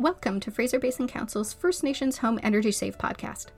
[0.00, 3.48] Welcome to Fraser Basin Council's First Nations Home Energy Save podcast.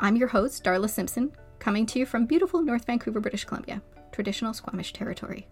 [0.00, 4.52] I'm your host, Darla Simpson, coming to you from beautiful North Vancouver, British Columbia, traditional
[4.52, 5.46] Squamish territory.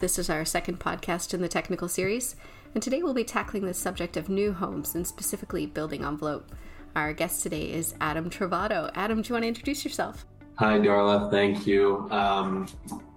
[0.00, 2.36] This is our second podcast in the technical series,
[2.72, 6.50] and today we'll be tackling the subject of new homes and specifically building envelope.
[6.96, 8.90] Our guest today is Adam Travado.
[8.94, 10.24] Adam, do you want to introduce yourself?
[10.54, 11.30] Hi, Darla.
[11.30, 12.08] Thank you.
[12.10, 12.66] Um,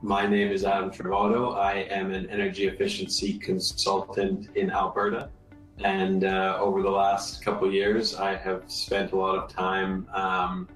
[0.01, 1.55] my name is Adam Travado.
[1.55, 5.29] I am an energy efficiency consultant in Alberta.
[5.83, 10.69] And uh, over the last couple years, I have spent a lot of time um,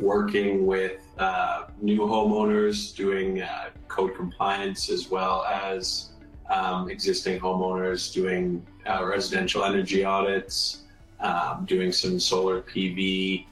[0.00, 6.10] working with uh, new homeowners, doing uh, code compliance, as well as
[6.50, 10.82] um, existing homeowners doing uh, residential energy audits,
[11.20, 13.46] um, doing some solar PV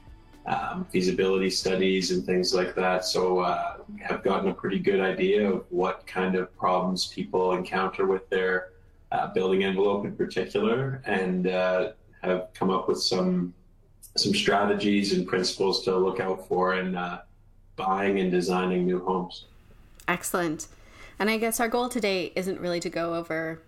[0.45, 3.05] um, feasibility studies and things like that.
[3.05, 8.05] So, uh, have gotten a pretty good idea of what kind of problems people encounter
[8.05, 8.70] with their
[9.11, 11.91] uh, building envelope in particular, and uh,
[12.21, 13.53] have come up with some
[14.17, 17.21] some strategies and principles to look out for in uh,
[17.75, 19.45] buying and designing new homes.
[20.07, 20.67] Excellent.
[21.17, 23.61] And I guess our goal today isn't really to go over.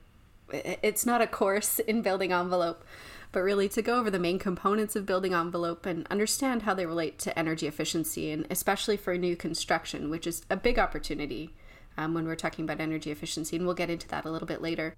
[0.51, 2.83] It's not a course in building envelope,
[3.31, 6.85] but really to go over the main components of building envelope and understand how they
[6.85, 11.53] relate to energy efficiency, and especially for new construction, which is a big opportunity
[11.97, 13.55] um, when we're talking about energy efficiency.
[13.55, 14.95] And we'll get into that a little bit later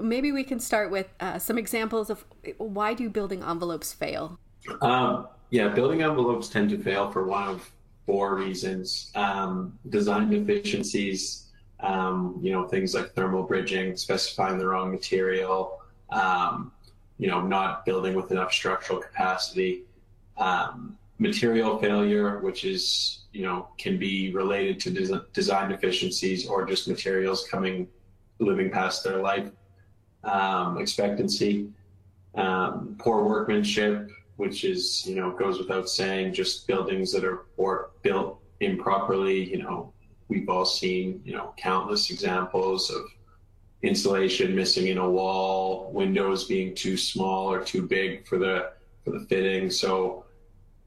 [0.00, 2.24] maybe we can start with uh, some examples of
[2.58, 4.38] why do building envelopes fail?
[4.80, 7.70] Um, yeah, building envelopes tend to fail for one of
[8.06, 14.90] four reasons: um, design deficiencies, um, you know, things like thermal bridging, specifying the wrong
[14.90, 16.72] material, um,
[17.18, 19.84] you know, not building with enough structural capacity,
[20.36, 26.66] um, material failure, which is you know can be related to des- design deficiencies or
[26.66, 27.88] just materials coming
[28.40, 29.50] living past their life
[30.24, 31.68] um, expectancy,
[32.34, 36.32] um, poor workmanship, which is you know goes without saying.
[36.32, 37.46] Just buildings that are
[38.02, 39.50] built improperly.
[39.50, 39.92] You know,
[40.28, 43.02] we've all seen you know countless examples of
[43.82, 48.72] insulation missing in a wall, windows being too small or too big for the
[49.04, 49.70] for the fitting.
[49.70, 50.24] So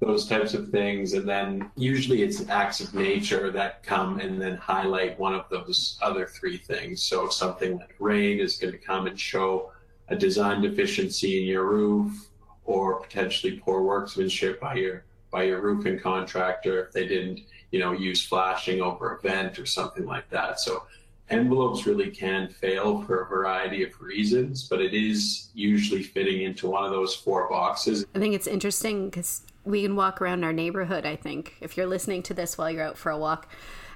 [0.01, 1.13] those types of things.
[1.13, 5.97] And then usually it's acts of nature that come and then highlight one of those
[6.01, 7.03] other three things.
[7.03, 9.71] So something like rain is going to come and show
[10.09, 12.29] a design deficiency in your roof
[12.65, 17.39] or potentially poor workmanship by your by your roofing contractor if they didn't,
[17.71, 20.59] you know, use flashing over a vent or something like that.
[20.59, 20.83] So
[21.31, 26.69] envelopes really can fail for a variety of reasons, but it is usually fitting into
[26.69, 28.05] one of those four boxes.
[28.13, 31.87] I think it's interesting because we can walk around our neighborhood, I think, if you're
[31.87, 33.49] listening to this while you're out for a walk,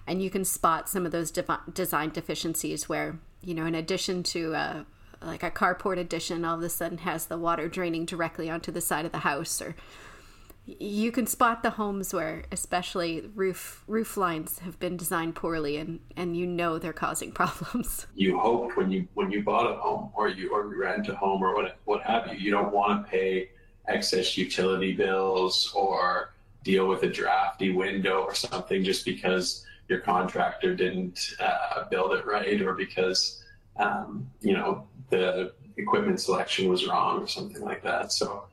[0.07, 4.55] and you can spot some of those design deficiencies where, you know, in addition to
[4.55, 4.83] uh,
[5.21, 8.81] like a carport addition, all of a sudden has the water draining directly onto the
[8.81, 9.75] side of the house, or
[10.65, 15.99] you can spot the homes where especially roof roof lines have been designed poorly and
[16.17, 18.07] and you know they're causing problems.
[18.15, 21.15] You hoped when you when you bought a home or you or you rent a
[21.15, 23.49] home or what what have you you don't want to pay
[23.87, 26.33] excess utility bills or
[26.63, 32.25] deal with a drafty window or something just because your contractor didn't uh, build it
[32.25, 33.43] right or because
[33.77, 38.11] um, you know the equipment selection was wrong or something like that.
[38.11, 38.45] So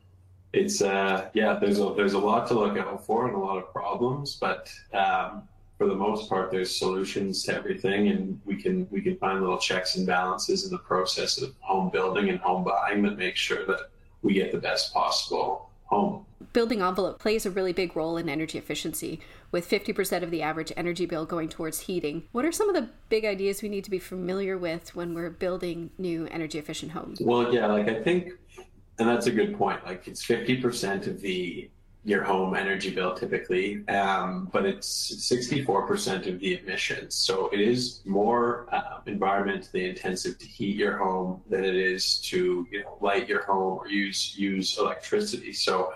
[0.52, 3.58] it's uh, yeah there's a there's a lot to look out for and a lot
[3.58, 5.42] of problems but um,
[5.78, 9.58] for the most part there's solutions to everything and we can we can find little
[9.58, 13.64] checks and balances in the process of home building and home buying that make sure
[13.66, 13.90] that
[14.22, 16.24] we get the best possible home.
[16.52, 19.20] Building envelope plays a really big role in energy efficiency,
[19.50, 22.24] with 50% of the average energy bill going towards heating.
[22.32, 25.30] What are some of the big ideas we need to be familiar with when we're
[25.30, 27.20] building new energy efficient homes?
[27.20, 28.32] Well, yeah, like I think,
[29.02, 29.84] and that's a good point.
[29.84, 31.68] Like it's 50% of the
[32.04, 37.14] your home energy bill typically, um, but it's 64% of the emissions.
[37.14, 42.66] So it is more uh, environmentally intensive to heat your home than it is to
[42.70, 45.52] you know, light your home or use use electricity.
[45.52, 45.92] So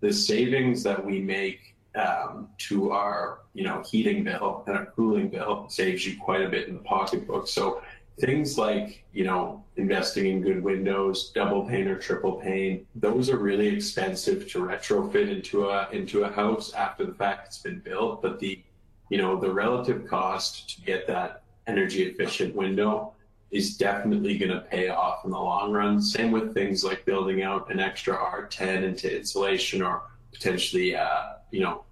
[0.00, 5.28] the savings that we make um, to our you know heating bill and our cooling
[5.28, 7.48] bill saves you quite a bit in the pocketbook.
[7.48, 7.82] So
[8.20, 13.38] things like you know investing in good windows double pane or triple pane those are
[13.38, 18.22] really expensive to retrofit into a into a house after the fact it's been built.
[18.22, 18.62] But the
[19.08, 23.14] you know the relative cost to get that energy efficient window
[23.50, 26.00] is definitely going to pay off in the long run.
[26.00, 31.60] Same with things like building out an extra r10 into insulation or potentially uh, you
[31.60, 31.84] know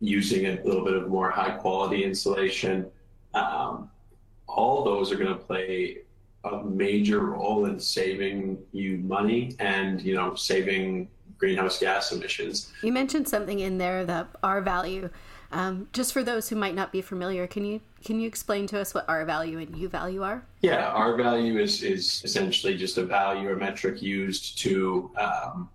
[0.00, 2.90] using a little bit of more high quality insulation.
[3.34, 3.90] Um,
[4.48, 5.98] all those are going to play
[6.44, 11.08] a major role in saving you money and you know saving
[11.38, 12.72] greenhouse gas emissions.
[12.82, 15.10] You mentioned something in there that R value.
[15.52, 18.80] Um, just for those who might not be familiar, can you can you explain to
[18.80, 20.44] us what R value and U value are?
[20.60, 25.68] Yeah, R value is is essentially just a value or metric used to um,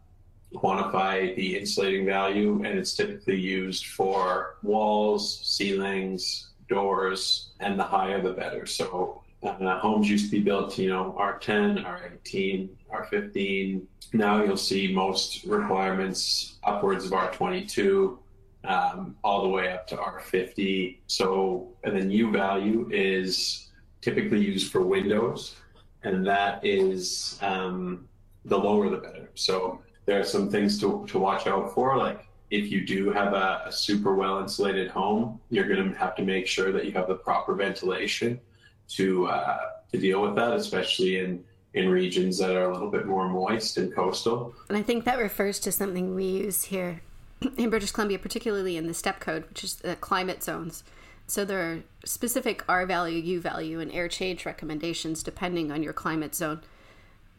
[0.53, 8.21] quantify the insulating value, and it's typically used for walls, ceilings, doors, and the higher
[8.21, 8.65] the better.
[8.65, 13.81] So uh, homes used to be built, you know, R10, R18, R15.
[14.13, 18.17] Now you'll see most requirements upwards of R22,
[18.63, 20.97] um, all the way up to R50.
[21.07, 23.69] So, and then U value is
[24.01, 25.55] typically used for windows,
[26.03, 28.07] and that is um,
[28.45, 29.29] the lower the better.
[29.35, 33.33] So there are some things to, to watch out for, like if you do have
[33.33, 36.91] a, a super well insulated home, you're going to have to make sure that you
[36.91, 38.39] have the proper ventilation
[38.89, 39.57] to uh,
[39.91, 41.43] to deal with that, especially in
[41.73, 44.53] in regions that are a little bit more moist and coastal.
[44.67, 47.01] And I think that refers to something we use here
[47.57, 50.83] in British Columbia, particularly in the STEP code, which is the climate zones.
[51.27, 55.93] So there are specific R value, U value, and air change recommendations depending on your
[55.93, 56.61] climate zone.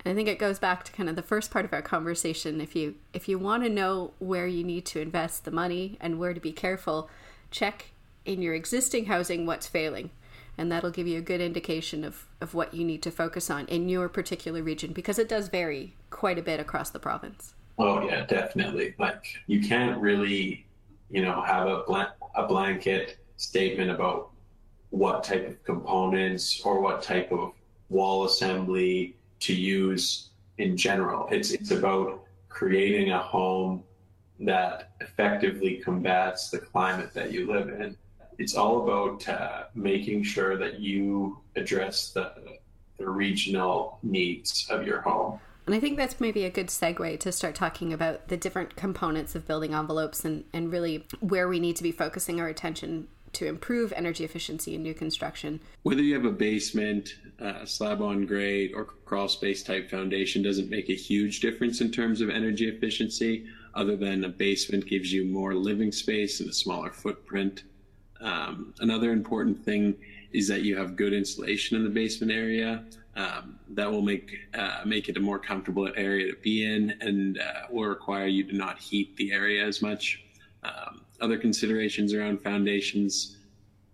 [0.04, 2.60] And I think it goes back to kind of the first part of our conversation.
[2.60, 6.18] If you if you want to know where you need to invest the money and
[6.18, 7.08] where to be careful,
[7.50, 7.86] check
[8.24, 10.10] in your existing housing what's failing
[10.58, 13.66] and that'll give you a good indication of, of what you need to focus on
[13.66, 17.54] in your particular region because it does vary quite a bit across the province.
[17.78, 18.94] Oh yeah, definitely.
[18.98, 20.66] Like you can't really,
[21.10, 24.30] you know, have a blank, a blanket statement about
[24.90, 27.52] what type of components or what type of
[27.88, 31.28] wall assembly to use in general.
[31.30, 33.84] It's it's about creating a home
[34.40, 37.96] that effectively combats the climate that you live in
[38.38, 42.32] it's all about uh, making sure that you address the,
[42.98, 45.38] the regional needs of your home.
[45.66, 49.36] And I think that's maybe a good segue to start talking about the different components
[49.36, 53.46] of building envelopes and, and really where we need to be focusing our attention to
[53.46, 55.60] improve energy efficiency in new construction.
[55.82, 60.70] Whether you have a basement, uh, slab on grade, or crawl space type foundation doesn't
[60.70, 65.24] make a huge difference in terms of energy efficiency, other than a basement gives you
[65.24, 67.64] more living space and a smaller footprint.
[68.20, 69.96] Um, another important thing
[70.32, 72.84] is that you have good insulation in the basement area.
[73.14, 77.38] Um, that will make uh, make it a more comfortable area to be in, and
[77.38, 80.24] uh, will require you to not heat the area as much.
[80.64, 83.36] Um, other considerations around foundations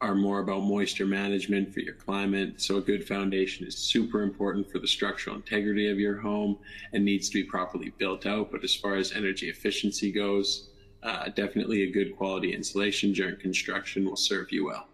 [0.01, 2.61] are more about moisture management for your climate.
[2.61, 6.59] So a good foundation is super important for the structural integrity of your home
[6.93, 8.51] and needs to be properly built out.
[8.51, 10.71] But as far as energy efficiency goes,
[11.03, 14.87] uh, definitely a good quality insulation during construction will serve you well.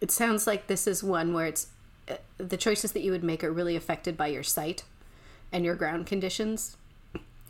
[0.00, 1.66] It sounds like this is one where it's
[2.08, 4.84] uh, the choices that you would make are really affected by your site
[5.52, 6.76] and your ground conditions.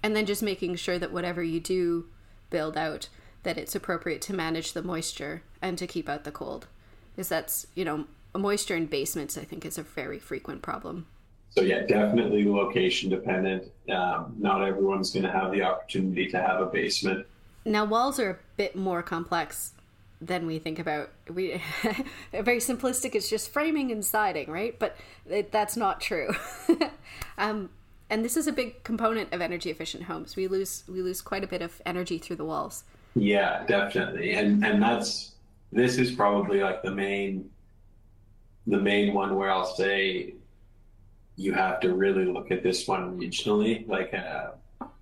[0.02, 2.06] And then just making sure that whatever you do
[2.50, 3.08] build out,
[3.42, 6.66] that it's appropriate to manage the moisture and to keep out the cold.
[7.14, 8.06] Because that's, you know,
[8.36, 11.06] moisture in basements, I think, is a very frequent problem.
[11.50, 13.64] So, yeah, definitely location dependent.
[13.90, 17.26] Um, not everyone's going to have the opportunity to have a basement
[17.68, 19.72] now, walls are a bit more complex
[20.20, 21.10] than we think about.
[21.28, 21.62] We
[22.32, 23.14] very simplistic.
[23.14, 24.78] It's just framing and siding, right?
[24.78, 24.96] But
[25.28, 26.30] it, that's not true.
[27.38, 27.70] um,
[28.10, 30.34] and this is a big component of energy efficient homes.
[30.34, 32.84] We lose we lose quite a bit of energy through the walls.
[33.18, 34.32] Yeah, definitely.
[34.34, 35.34] And and that's
[35.72, 37.50] this is probably like the main
[38.66, 40.34] the main one where I'll say
[41.36, 43.88] you have to really look at this one regionally.
[43.88, 44.50] Like uh,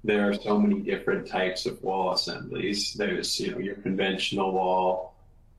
[0.04, 2.94] there are so many different types of wall assemblies.
[2.94, 5.14] There's, you know, your conventional wall,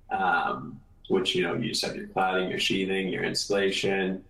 [0.09, 4.23] um, which, you know, you just have your cladding, your sheathing, your insulation.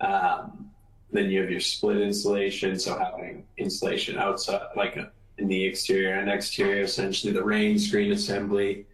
[0.00, 0.70] Um,
[1.12, 4.98] then you have your split insulation, so having insulation outside, like
[5.38, 8.86] in the exterior and exterior, essentially the rain screen assembly.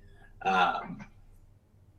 [0.43, 1.05] Um,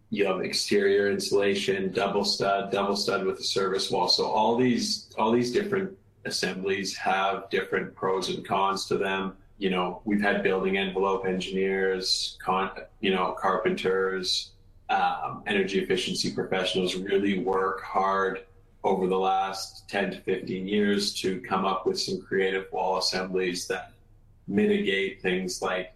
[0.09, 4.07] you have exterior insulation, double stud, double stud with a service wall.
[4.07, 9.37] So all these all these different assemblies have different pros and cons to them.
[9.57, 14.51] You know, we've had building envelope engineers, con, you know, carpenters,
[14.89, 18.45] um, energy efficiency professionals really work hard
[18.83, 23.67] over the last 10 to 15 years to come up with some creative wall assemblies
[23.67, 23.91] that
[24.49, 25.93] mitigate things like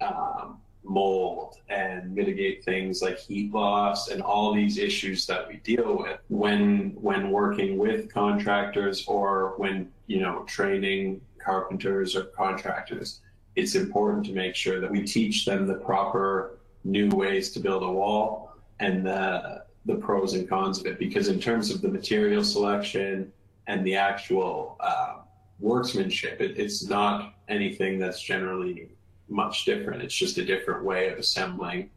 [0.00, 5.98] um, mold and mitigate things like heat loss and all these issues that we deal
[5.98, 13.20] with when when working with contractors or when you know training carpenters or contractors.
[13.56, 17.82] It's important to make sure that we teach them the proper new ways to build
[17.82, 20.98] a wall and the the pros and cons of it.
[20.98, 23.32] Because in terms of the material selection
[23.66, 25.16] and the actual uh,
[25.58, 28.88] workmanship, it, it's not anything that's generally
[29.28, 30.02] much different.
[30.02, 31.90] It's just a different way of assembling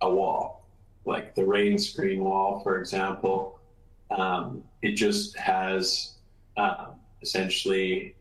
[0.00, 0.64] a wall.
[1.04, 3.58] Like the rain screen wall, for example,
[4.10, 6.14] um, it just has
[6.56, 6.86] uh,
[7.22, 8.14] essentially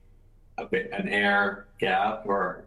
[0.66, 2.66] bit, an air gap or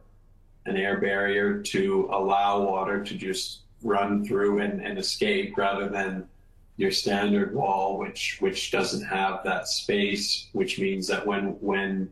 [0.66, 6.28] an air barrier to allow water to just run through and, and escape rather than
[6.76, 12.10] your standard wall, which which doesn't have that space, which means that when when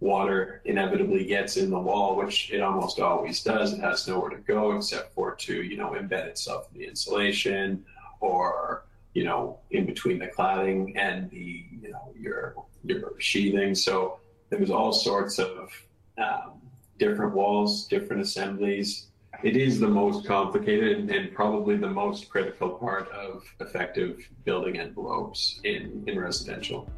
[0.00, 4.38] water inevitably gets in the wall, which it almost always does, it has nowhere to
[4.38, 7.84] go except for to you know embed itself in the insulation
[8.20, 12.54] or you know in between the cladding and the you know your
[12.84, 13.74] your sheathing.
[13.74, 15.70] So there's all sorts of
[16.18, 16.60] um,
[16.98, 19.06] different walls, different assemblies
[19.42, 24.78] it is the most complicated and, and, probably the most critical part of effective building
[24.78, 26.90] envelopes in, in residential.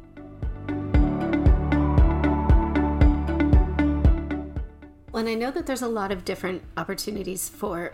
[5.23, 7.93] And I know that there's a lot of different opportunities for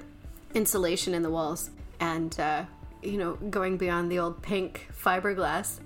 [0.56, 1.70] insulation in the walls,
[2.00, 2.66] and uh,
[3.04, 5.80] you know, going beyond the old pink fiberglass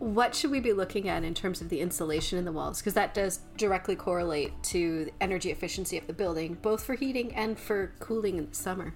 [0.00, 2.78] what should we be looking at in terms of the insulation in the walls?
[2.78, 7.34] Because that does directly correlate to the energy efficiency of the building, both for heating
[7.34, 8.94] and for cooling in the summer.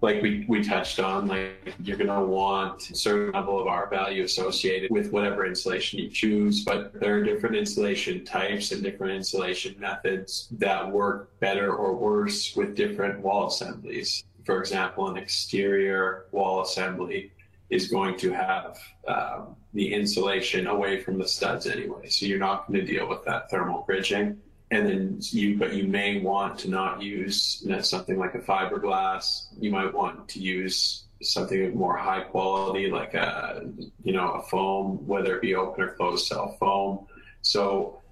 [0.00, 3.88] Like we, we touched on, like you're going to want a certain level of R
[3.88, 9.14] value associated with whatever insulation you choose, but there are different insulation types and different
[9.14, 14.24] insulation methods that work better or worse with different wall assemblies.
[14.44, 17.32] For example, an exterior wall assembly
[17.70, 18.76] is going to have
[19.08, 22.08] um, the insulation away from the studs anyway.
[22.08, 24.38] So you're not going to deal with that thermal bridging.
[24.74, 29.46] And then you, but you may want to not use something like a fiberglass.
[29.56, 33.70] You might want to use something of more high quality, like a,
[34.02, 37.06] you know, a foam, whether it be open or closed cell foam.
[37.42, 38.02] So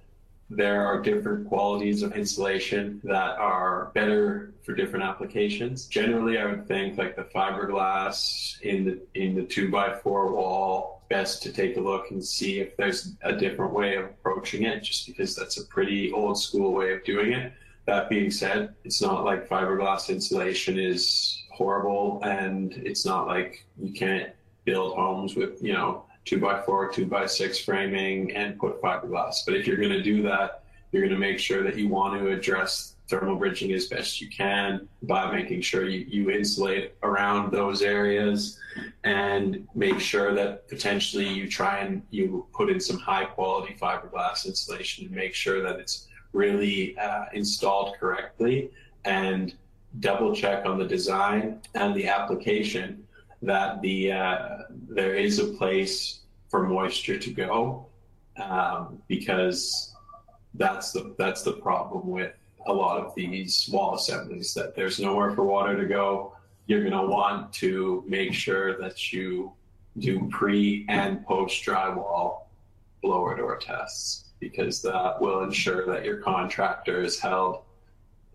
[0.50, 5.86] there are different qualities of insulation that are better for different applications.
[5.86, 11.01] Generally, I would think like the fiberglass in the in the two by four wall
[11.12, 14.82] best to take a look and see if there's a different way of approaching it,
[14.82, 17.52] just because that's a pretty old school way of doing it.
[17.84, 23.92] That being said, it's not like fiberglass insulation is horrible, and it's not like you
[23.92, 24.30] can't
[24.64, 29.36] build homes with you know two by four, two by six framing and put fiberglass.
[29.44, 32.18] But if you're going to do that, you're going to make sure that you want
[32.18, 37.52] to address thermal bridging as best you can by making sure you, you insulate around
[37.52, 38.58] those areas
[39.04, 44.46] and make sure that potentially you try and you put in some high quality fiberglass
[44.46, 48.70] insulation and make sure that it's really uh, installed correctly
[49.04, 49.56] and
[50.00, 53.06] double check on the design and the application
[53.42, 57.84] that the uh, there is a place for moisture to go
[58.42, 59.94] um, because
[60.54, 62.32] that's the that's the problem with
[62.66, 66.36] a lot of these wall assemblies that there's nowhere for water to go.
[66.66, 69.52] You're going to want to make sure that you
[69.98, 72.44] do pre and post drywall
[73.02, 77.62] blower door tests because that will ensure that your contractor is held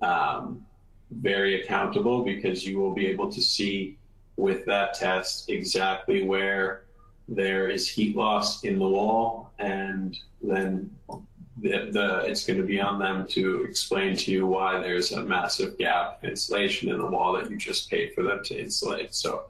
[0.01, 0.65] um,
[1.11, 3.97] very accountable because you will be able to see
[4.35, 6.83] with that test exactly where
[7.27, 10.89] there is heat loss in the wall, and then
[11.61, 15.23] the, the, it's going to be on them to explain to you why there's a
[15.23, 19.15] massive gap of insulation in the wall that you just paid for them to insulate.
[19.15, 19.45] So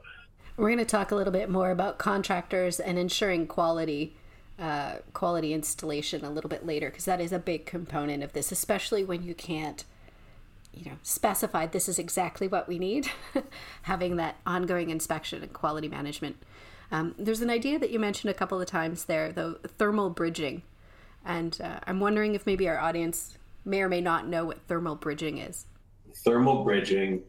[0.56, 4.14] we're going to talk a little bit more about contractors and ensuring quality.
[4.58, 8.50] Uh, quality installation a little bit later because that is a big component of this,
[8.50, 9.84] especially when you can't
[10.74, 13.08] you know specify this is exactly what we need
[13.82, 16.36] having that ongoing inspection and quality management
[16.90, 20.62] um, there's an idea that you mentioned a couple of times there the thermal bridging
[21.28, 24.96] and uh, i'm wondering if maybe our audience may or may not know what thermal
[24.96, 25.66] bridging is
[26.24, 27.22] thermal bridging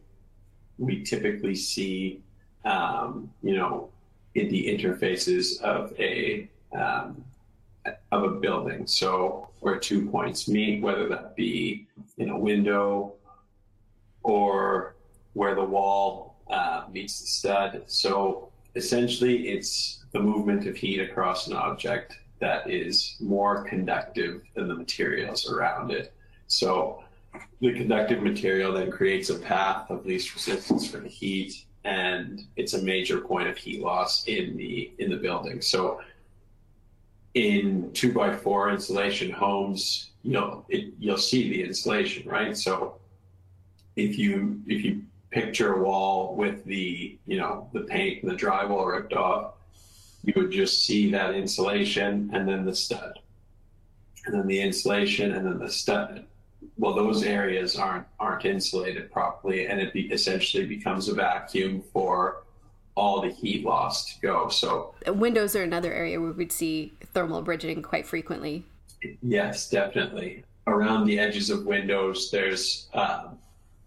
[0.77, 2.22] we typically see
[2.65, 3.89] um, you know
[4.36, 7.24] in the interfaces of a um,
[8.12, 11.88] of a building so where two points meet whether that be
[12.18, 13.13] in a window
[14.24, 14.96] or
[15.34, 17.84] where the wall uh, meets the stud.
[17.88, 24.67] So essentially, it's the movement of heat across an object that is more conductive than
[24.67, 26.13] the materials around it.
[26.48, 27.03] So
[27.62, 32.74] the conductive material then creates a path of least resistance for the heat, and it's
[32.74, 35.62] a major point of heat loss in the in the building.
[35.62, 36.01] So
[37.34, 42.58] in two by four insulation homes, you know, it, you'll see the insulation, right?
[42.58, 42.96] So
[43.96, 48.36] if you if you picture a wall with the you know the paint and the
[48.36, 49.53] drywall ripped off,
[50.30, 53.20] you would just see that insulation and then the stud.
[54.26, 56.26] and then the insulation, and then the stud.
[56.78, 62.44] Well, those areas aren't aren't insulated properly, and it be, essentially becomes a vacuum for
[62.96, 64.50] all the heat loss to go.
[64.50, 68.66] So windows are another area where we'd see thermal bridging quite frequently.
[69.24, 70.44] Yes, definitely.
[70.68, 73.38] Around the edges of windows, there's um,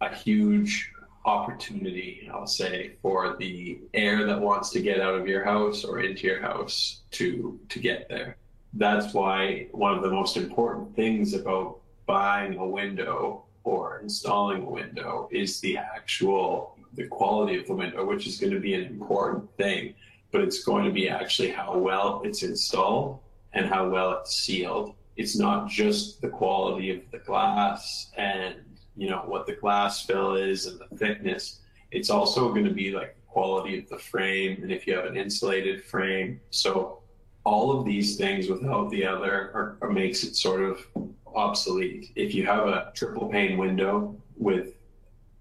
[0.00, 0.90] a huge
[1.24, 6.00] opportunity, I'll say, for the air that wants to get out of your house or
[6.00, 8.36] into your house to to get there.
[8.74, 14.70] That's why one of the most important things about buying a window or installing a
[14.70, 18.84] window is the actual the quality of the window, which is going to be an
[18.84, 19.94] important thing,
[20.30, 23.20] but it's going to be actually how well it's installed
[23.54, 24.94] and how well it's sealed.
[25.16, 28.56] It's not just the quality of the glass and
[28.96, 31.60] you know what the glass fill is and the thickness.
[31.90, 35.04] It's also going to be like the quality of the frame and if you have
[35.04, 36.40] an insulated frame.
[36.50, 37.02] So
[37.44, 40.86] all of these things without the other are, are makes it sort of
[41.34, 42.12] obsolete.
[42.14, 44.74] If you have a triple pane window with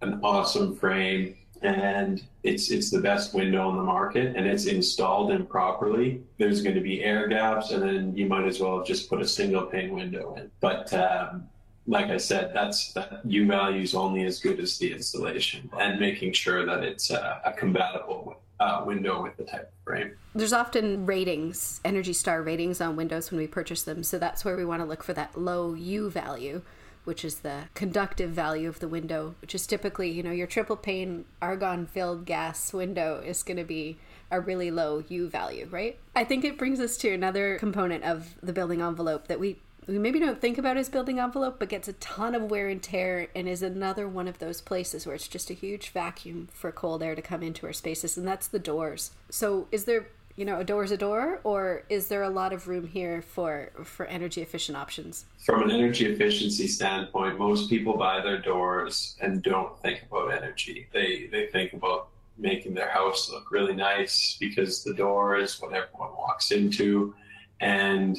[0.02, 5.32] an awesome frame and it's it's the best window on the market and it's installed
[5.32, 9.22] improperly there's going to be air gaps and then you might as well just put
[9.22, 11.48] a single pane window in but um,
[11.88, 16.00] like i said that's that u value is only as good as the installation and
[16.00, 20.54] making sure that it's a, a compatible uh, window with the type of frame there's
[20.54, 24.64] often ratings energy star ratings on windows when we purchase them so that's where we
[24.64, 26.62] want to look for that low u value
[27.04, 30.76] which is the conductive value of the window, which is typically, you know, your triple
[30.76, 33.98] pane argon filled gas window is going to be
[34.30, 36.00] a really low U value, right?
[36.16, 39.98] I think it brings us to another component of the building envelope that we we
[39.98, 43.28] maybe don't think about as building envelope, but gets a ton of wear and tear
[43.36, 47.02] and is another one of those places where it's just a huge vacuum for cold
[47.02, 49.12] air to come into our spaces, and that's the doors.
[49.30, 52.54] So, is there you know, a door is a door, or is there a lot
[52.54, 55.26] of room here for for energy efficient options?
[55.46, 60.88] From an energy efficiency standpoint, most people buy their doors and don't think about energy.
[60.94, 65.74] They they think about making their house look really nice because the door is what
[65.74, 67.14] everyone walks into,
[67.60, 68.18] and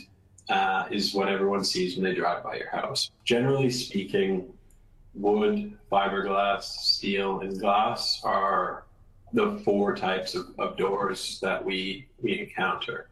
[0.49, 3.11] uh, is what everyone sees when they drive by your house.
[3.25, 4.53] Generally speaking,
[5.15, 8.85] wood, fiberglass, steel, and glass are
[9.33, 13.09] the four types of, of doors that we we encounter.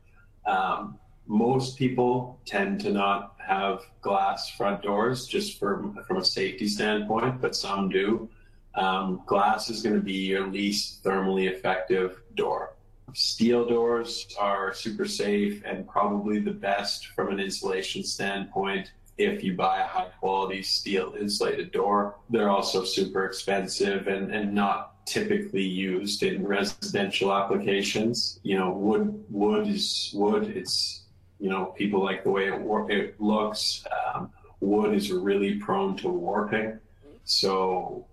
[0.46, 6.66] Um, most people tend to not have glass front doors just from from a safety
[6.66, 8.28] standpoint, but some do.
[8.74, 12.74] Um, glass is going to be your least thermally effective door.
[13.14, 19.54] Steel doors are super safe and probably the best from an insulation standpoint if you
[19.54, 22.16] buy a high quality steel insulated door.
[22.30, 28.40] They're also super expensive and, and not typically used in residential applications.
[28.42, 30.44] You know, wood wood is wood.
[30.56, 31.02] It's
[31.38, 33.84] you know people like the way it, it looks.
[34.14, 36.78] Um, wood is really prone to warping,
[37.24, 38.06] so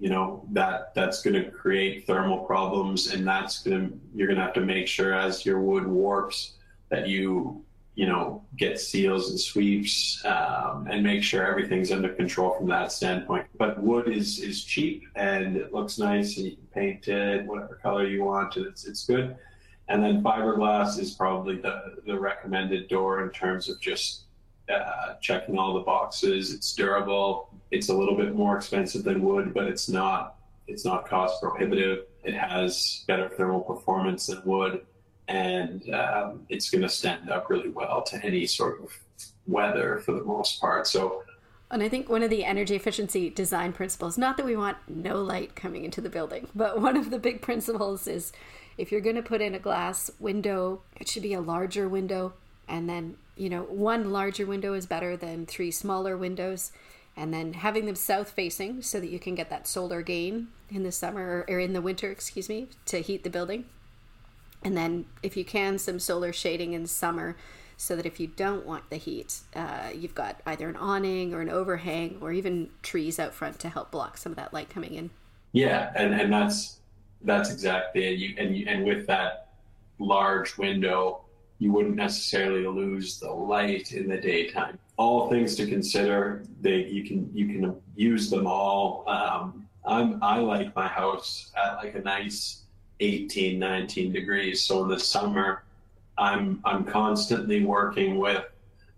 [0.00, 4.38] you know that that's going to create thermal problems, and that's going to you're going
[4.38, 6.54] to have to make sure as your wood warps
[6.88, 7.64] that you
[8.00, 12.92] you know, get seals and sweeps um, and make sure everything's under control from that
[12.92, 13.46] standpoint.
[13.58, 17.78] But wood is is cheap and it looks nice and you can paint it whatever
[17.82, 19.36] color you want and it's it's good.
[19.88, 24.22] And then fiberglass is probably the the recommended door in terms of just
[24.70, 26.54] uh, checking all the boxes.
[26.54, 27.50] It's durable.
[27.70, 32.06] It's a little bit more expensive than wood, but it's not it's not cost prohibitive.
[32.22, 34.82] It has better thermal performance than wood
[35.30, 38.98] and um, it's going to stand up really well to any sort of
[39.46, 40.88] weather for the most part.
[40.88, 41.22] So,
[41.70, 45.22] and I think one of the energy efficiency design principles, not that we want no
[45.22, 48.32] light coming into the building, but one of the big principles is
[48.76, 52.32] if you're going to put in a glass window, it should be a larger window.
[52.70, 56.72] And then, you know, one larger window is better than three smaller windows.
[57.16, 60.84] And then having them south facing so that you can get that solar gain in
[60.84, 63.64] the summer or in the winter, excuse me, to heat the building.
[64.62, 67.36] And then, if you can, some solar shading in summer
[67.76, 71.40] so that if you don't want the heat, uh, you've got either an awning or
[71.40, 74.94] an overhang or even trees out front to help block some of that light coming
[74.94, 75.10] in.
[75.52, 76.78] Yeah, and, and that's
[77.22, 78.18] that's exactly it.
[78.18, 79.48] You, and you, and with that
[79.98, 81.24] large window,
[81.60, 84.78] you wouldn't necessarily lose the light in the daytime.
[84.96, 86.42] All things to consider.
[86.62, 89.04] They you can you can use them all.
[89.06, 92.62] Um, I'm I like my house at like a nice
[93.00, 94.62] 18, 19 degrees.
[94.62, 95.64] So in the summer,
[96.16, 98.44] I'm I'm constantly working with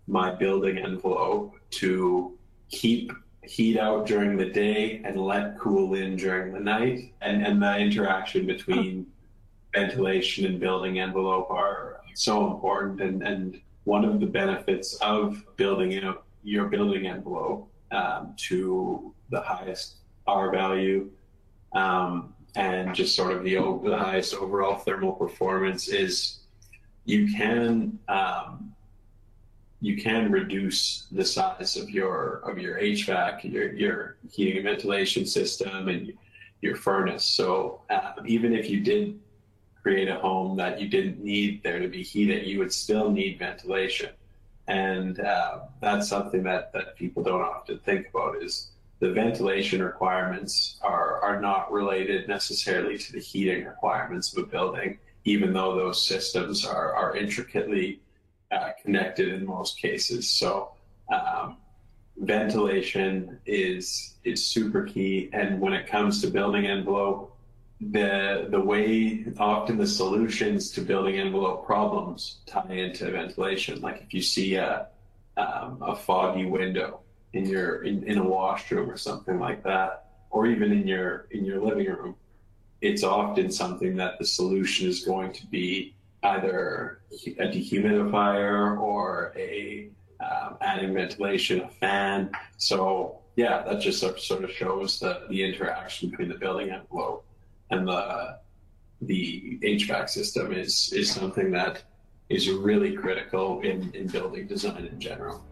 [0.07, 2.37] my building envelope to
[2.69, 3.11] keep
[3.43, 7.13] heat out during the day and let cool in during the night.
[7.21, 9.05] And and the interaction between
[9.75, 16.03] ventilation and building envelope are so important and, and one of the benefits of building
[16.03, 19.95] out your building envelope um, to the highest
[20.27, 21.09] R value
[21.73, 26.39] um, and just sort of the, the highest overall thermal performance is
[27.05, 28.73] you can um,
[29.81, 35.25] you can reduce the size of your of your HVAC, your your heating and ventilation
[35.25, 36.13] system, and
[36.61, 37.25] your furnace.
[37.25, 39.19] So uh, even if you did
[39.83, 43.37] create a home that you didn't need there to be heated, you would still need
[43.37, 44.11] ventilation.
[44.67, 50.79] And uh, that's something that, that people don't often think about is the ventilation requirements
[50.81, 56.01] are, are not related necessarily to the heating requirements of a building, even though those
[56.01, 57.99] systems are, are intricately
[58.51, 60.29] uh, connected in most cases.
[60.29, 60.71] So
[61.13, 61.57] um,
[62.17, 67.32] ventilation is is super key, and when it comes to building envelope,
[67.81, 73.81] the the way often the solutions to building envelope problems tie into ventilation.
[73.81, 74.87] Like if you see a
[75.37, 77.01] um, a foggy window
[77.33, 81.45] in your in, in a washroom or something like that, or even in your in
[81.45, 82.15] your living room,
[82.81, 89.89] it's often something that the solution is going to be either a dehumidifier or a
[90.21, 92.31] um, adding ventilation, a fan.
[92.57, 97.25] So yeah, that just sort of shows the, the interaction between the building envelope
[97.73, 98.37] and the
[99.01, 101.83] the HVAC system is is something that
[102.29, 105.43] is really critical in, in building design in general.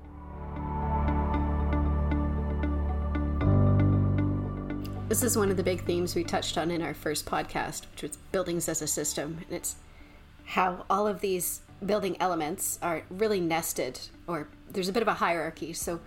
[5.09, 8.03] This is one of the big themes we touched on in our first podcast, which
[8.03, 9.39] was buildings as a system.
[9.45, 9.75] And it's
[10.45, 15.15] how all of these building elements are really nested, or there's a bit of a
[15.15, 15.73] hierarchy.
[15.73, 15.99] So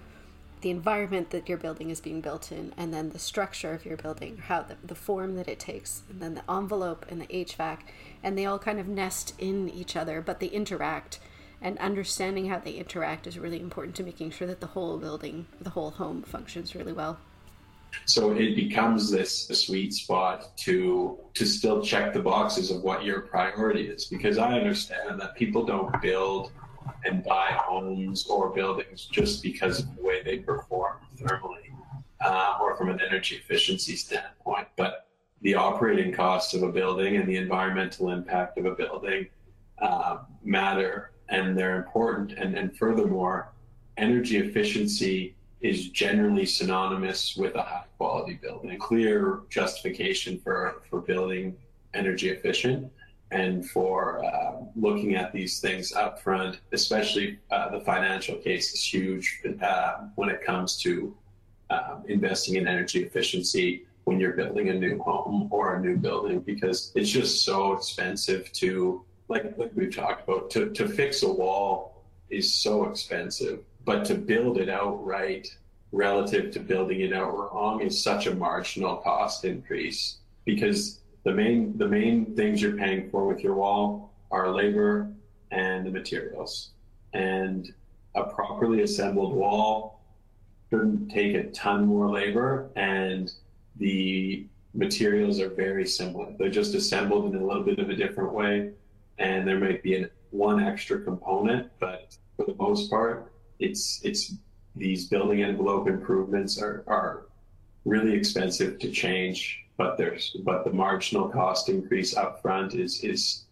[0.65, 3.99] the environment that your building is being built in, and then the structure of your
[3.99, 7.81] building, how the, the form that it takes, and then the envelope and the HVAC,
[8.23, 11.21] and they all kind of nest in each other, but they interact.
[11.61, 15.45] And understanding how they interact is really important to making sure that the whole building,
[15.61, 17.19] the whole home functions really well.
[18.07, 23.21] So it becomes this sweet spot to to still check the boxes of what your
[23.21, 26.51] priority is because I understand that people don't build
[27.05, 31.71] and buy homes or buildings just because of the way they perform thermally
[32.25, 34.69] uh, or from an energy efficiency standpoint.
[34.77, 35.09] But
[35.43, 39.29] the operating costs of a building and the environmental impact of a building
[39.81, 42.33] uh, matter and they're important.
[42.33, 43.53] And, and furthermore,
[43.97, 51.01] energy efficiency is generally synonymous with a high quality building, a clear justification for, for
[51.01, 51.57] building
[51.95, 52.91] energy efficient
[53.35, 58.95] and for uh, looking at these things up front, especially uh, the financial case is
[58.95, 61.15] huge uh, when it comes to
[61.71, 66.41] um, investing in energy efficiency when you're building a new home or a new building
[66.41, 71.33] because it's just so expensive to like, like we've talked about to, to fix a
[71.33, 75.49] wall is so expensive but to build it outright
[75.91, 81.77] relative to building it out wrong is such a marginal cost increase because the main
[81.79, 85.11] the main things you're paying for with your wall are labor
[85.51, 86.71] and the materials.
[87.13, 87.73] And
[88.15, 90.01] a properly assembled wall
[90.71, 93.33] shouldn't take a ton more labor and
[93.77, 96.33] the materials are very similar.
[96.39, 98.73] They're just assembled in a little bit of a different way
[99.19, 104.35] and there might be an, one extra component, but for the most part, it's it's
[104.75, 107.27] these building envelope improvements are, are
[107.85, 113.45] really expensive to change but there's but the marginal cost increase upfront is is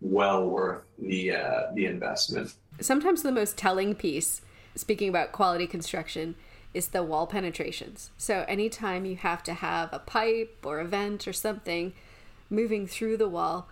[0.00, 2.54] well worth the uh, the investment.
[2.80, 4.40] Sometimes the most telling piece,
[4.74, 6.34] speaking about quality construction,
[6.72, 8.10] is the wall penetrations.
[8.16, 11.92] So anytime you have to have a pipe or a vent or something
[12.48, 13.68] moving through the wall,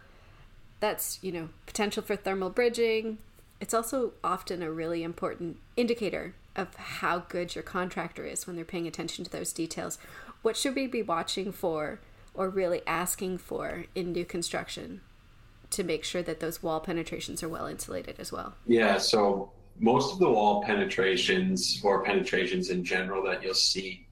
[0.80, 3.18] that's you know potential for thermal bridging.
[3.60, 8.64] It's also often a really important indicator of how good your contractor is when they're
[8.64, 9.98] paying attention to those details
[10.42, 12.00] what should we be watching for
[12.34, 15.00] or really asking for in new construction
[15.70, 18.54] to make sure that those wall penetrations are well insulated as well?
[18.66, 24.06] Yeah, so most of the wall penetrations or penetrations in general that you'll see,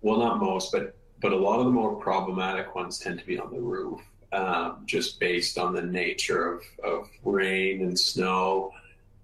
[0.00, 3.38] well, not most, but but a lot of the more problematic ones tend to be
[3.38, 4.00] on the roof,
[4.32, 8.72] um, just based on the nature of, of rain and snow.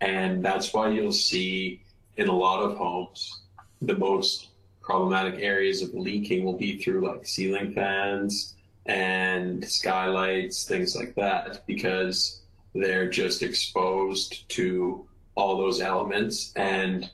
[0.01, 1.83] And that's why you'll see
[2.21, 3.41] in a lot of homes
[3.81, 4.49] the most
[4.83, 8.55] problematic areas of leaking will be through like ceiling fans
[8.85, 12.43] and skylights, things like that, because
[12.75, 17.11] they're just exposed to all those elements and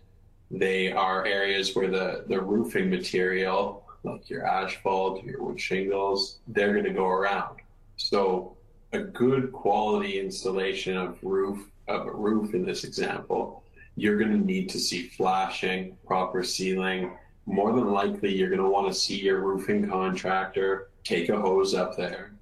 [0.50, 6.72] they are areas where the, the roofing material, like your asphalt, your wood shingles, they're
[6.72, 7.58] going to go around.
[7.96, 8.56] So
[8.92, 13.62] a good quality installation of roof of a roof in this example,
[13.96, 17.16] you're going to need to see flashing, proper sealing.
[17.46, 21.74] More than likely, you're going to want to see your roofing contractor take a hose
[21.74, 22.32] up there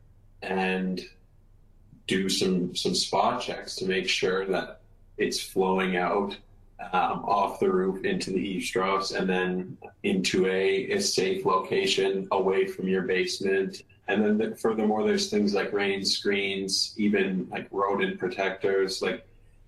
[0.42, 1.02] and
[2.06, 4.80] do some some spot checks to make sure that
[5.16, 6.36] it's flowing out
[6.92, 12.26] um, off the roof into the eaves troughs and then into a, a safe location
[12.32, 13.82] away from your basement.
[14.08, 19.00] And then the, furthermore, there's things like rain screens, even like rodent protectors.
[19.00, 19.26] Like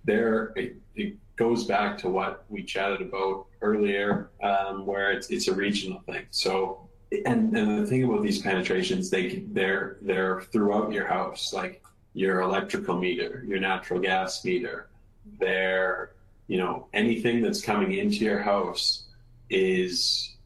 [0.09, 6.01] it goes back to what we chatted about earlier, um, where it's it's a regional
[6.01, 6.25] thing.
[6.31, 6.89] So,
[7.27, 11.83] and and the thing about these penetrations, they they're they're throughout your house, like
[12.15, 14.89] your electrical meter, your natural gas meter.
[15.39, 16.13] They're
[16.49, 19.05] you know anything that's coming into your house
[19.51, 20.37] is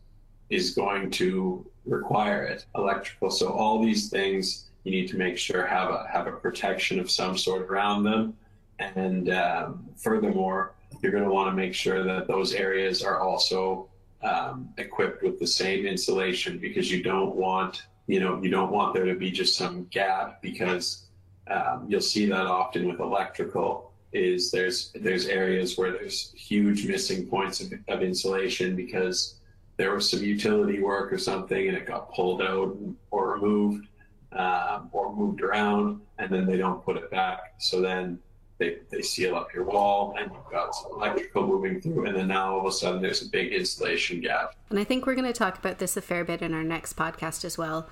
[0.48, 5.66] is going to require it electrical so all these things you need to make sure
[5.66, 8.36] have a have a protection of some sort around them
[8.78, 10.72] and um, furthermore
[11.02, 13.88] you're going to want to make sure that those areas are also
[14.22, 18.92] um, equipped with the same insulation because you don't want you know you don't want
[18.94, 21.06] there to be just some gap because
[21.50, 27.26] um, you'll see that often with electrical is there's there's areas where there's huge missing
[27.26, 29.36] points of, of insulation because
[29.76, 32.76] there was some utility work or something and it got pulled out
[33.10, 33.86] or removed
[34.32, 37.54] um, or moved around and then they don't put it back.
[37.58, 38.18] So then
[38.60, 42.28] they, they seal up your wall and you've got some electrical moving through and then
[42.28, 44.54] now all of a sudden there's a big insulation gap.
[44.68, 46.96] And i think we're going to talk about this a fair bit in our next
[46.96, 47.88] podcast as well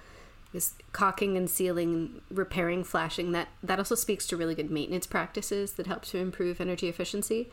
[0.52, 3.32] is caulking and sealing repairing flashing.
[3.32, 7.50] That that also speaks to really good maintenance practices that help to improve energy efficiency.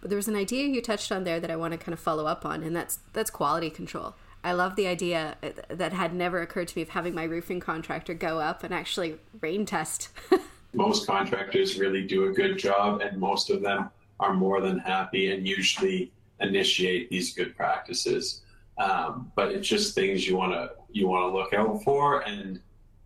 [0.00, 2.00] But there was an idea you touched on there that i want to kind of
[2.00, 4.14] follow up on and that's that's quality control.
[4.42, 7.60] I love the idea uh, that had never occurred to me of having my roofing
[7.60, 10.08] contractor go up and actually rain test
[10.72, 15.32] most contractors really do a good job and most of them are more than happy
[15.32, 18.42] and usually initiate these good practices
[18.78, 22.60] um, but it's just things you want to you want to look out for and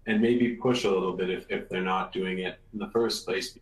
[0.06, 3.24] and maybe push a little bit if, if they're not doing it in the first
[3.24, 3.58] place.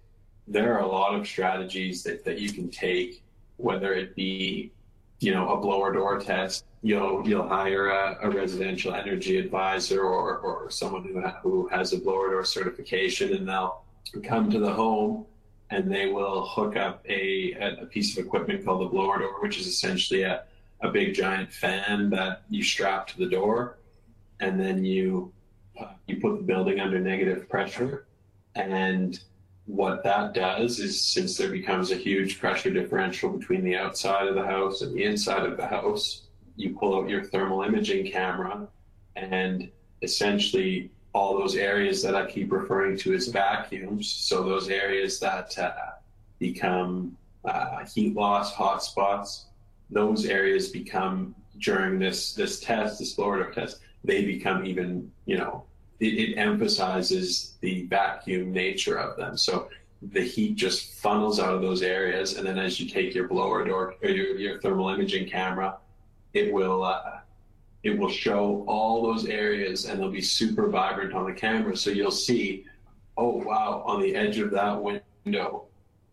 [0.49, 3.23] There are a lot of strategies that, that you can take,
[3.59, 4.73] whether it be,
[5.21, 6.65] you know, a blower door test.
[6.83, 11.99] You'll you'll hire a, a residential energy advisor or, or someone who who has a
[11.99, 13.82] blower door certification, and they'll
[14.23, 15.27] come to the home
[15.71, 19.59] and they will hook up a, a piece of equipment called the blower door, which
[19.59, 20.45] is essentially a,
[20.81, 23.79] a big giant fan that you strap to the door
[24.41, 25.33] and then you
[25.81, 28.07] uh, you put the building under negative pressure.
[28.55, 29.19] And
[29.65, 34.35] what that does is since there becomes a huge pressure differential between the outside of
[34.35, 36.23] the house and the inside of the house
[36.57, 38.69] you pull out your thermal imaging camera
[39.17, 39.71] and
[40.03, 45.57] essentially all those areas that i keep referring to as vacuums so those areas that
[45.59, 45.73] uh,
[46.39, 49.45] become uh, heat loss hotspots
[49.91, 55.39] those areas become during this this test this blower door test they become even, you
[55.39, 55.65] know,
[56.01, 59.37] it, it emphasizes the vacuum nature of them.
[59.37, 59.69] So
[60.11, 63.65] the heat just funnels out of those areas, and then as you take your blower
[63.65, 65.77] door or your, your thermal imaging camera,
[66.35, 67.21] it will uh,
[67.83, 71.77] it will show all those areas, and they'll be super vibrant on the camera.
[71.77, 72.65] So you'll see,
[73.17, 75.65] oh wow, on the edge of that window,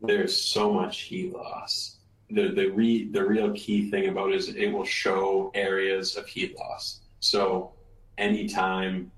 [0.02, 1.98] there's so much heat loss.
[2.32, 6.28] The the re, the real key thing about it is it will show areas of
[6.28, 7.02] heat loss.
[7.20, 7.72] So
[8.18, 9.12] anytime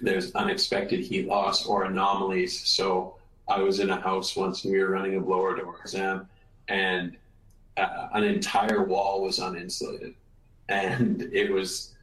[0.00, 2.66] there's unexpected heat loss or anomalies.
[2.66, 3.16] So
[3.48, 6.28] I was in a house once and we were running a blower door exam
[6.68, 7.16] and
[7.76, 10.14] uh, an entire wall was uninsulated.
[10.70, 11.94] And it was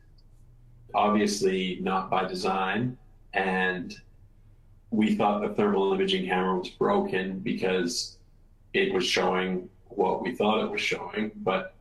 [0.94, 2.98] obviously not by design.
[3.34, 3.96] And
[4.92, 8.18] we thought the thermal imaging camera was broken because
[8.74, 11.74] it was showing what we thought it was showing, but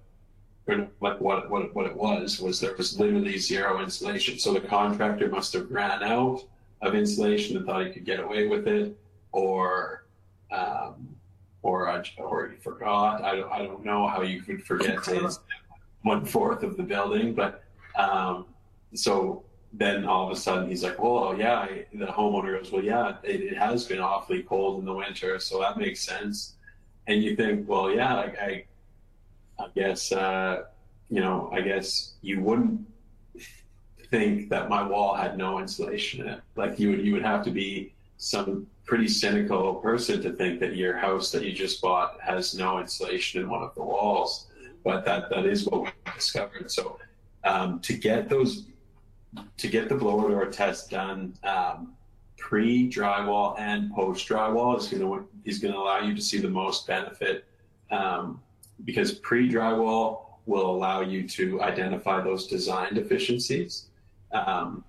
[0.67, 4.39] like what, what, what it was, was there was literally zero insulation.
[4.39, 6.43] So the contractor must have ran out
[6.83, 8.97] of insulation and thought he could get away with it,
[9.33, 10.07] or,
[10.51, 11.09] um,
[11.63, 13.23] or, I, or he forgot.
[13.23, 15.03] I don't, I don't know how you could forget
[16.07, 17.65] one fourth of the building, but,
[17.97, 18.47] um,
[18.95, 19.43] so
[19.73, 23.17] then all of a sudden he's like, well, yeah, I, the homeowner goes, well, yeah,
[23.25, 26.55] it, it, has been awfully cold in the winter, so that makes sense.
[27.09, 28.65] And you think, well, yeah, like I,
[29.59, 30.65] I guess, uh,
[31.11, 32.87] you know, I guess you wouldn't
[34.11, 36.41] think that my wall had no insulation in it.
[36.55, 40.77] Like you would, you would have to be some pretty cynical person to think that
[40.77, 44.47] your house that you just bought has no insulation in one of the walls.
[44.87, 46.71] But that, that is what we discovered.
[46.71, 47.01] So
[47.43, 48.67] um, to get those,
[49.57, 51.95] to get the blower door test done um,
[52.37, 56.39] pre drywall and post drywall is going to is going to allow you to see
[56.39, 57.47] the most benefit
[57.91, 58.41] um,
[58.85, 63.87] because pre drywall will allow you to identify those design deficiencies
[64.31, 64.85] um,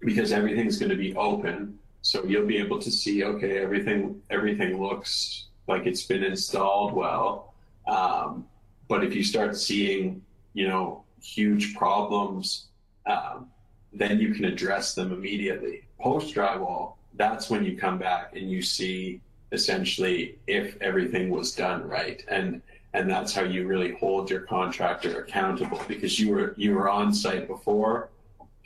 [0.00, 4.82] because everything's going to be open so you'll be able to see okay everything everything
[4.82, 7.54] looks like it's been installed well
[7.86, 8.44] um,
[8.90, 10.20] but if you start seeing
[10.52, 12.66] you know huge problems
[13.06, 13.48] um,
[13.92, 15.82] then you can address them immediately.
[15.98, 19.20] Post drywall that's when you come back and you see
[19.52, 22.24] essentially if everything was done right.
[22.28, 26.88] And and that's how you really hold your contractor accountable because you were you were
[26.88, 28.10] on site before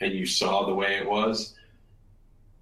[0.01, 1.55] and you saw the way it was.